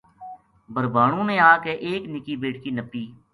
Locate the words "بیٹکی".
2.41-2.71